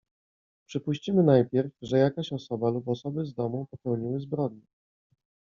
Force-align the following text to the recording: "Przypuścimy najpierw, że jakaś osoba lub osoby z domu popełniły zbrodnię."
"Przypuścimy 0.67 1.23
najpierw, 1.23 1.71
że 1.81 1.97
jakaś 1.97 2.33
osoba 2.33 2.69
lub 2.69 2.87
osoby 2.87 3.25
z 3.25 3.33
domu 3.33 3.67
popełniły 3.71 4.19
zbrodnię." 4.19 4.67